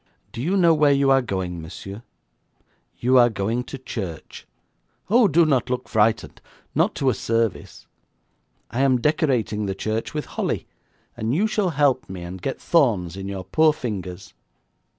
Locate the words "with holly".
10.15-10.65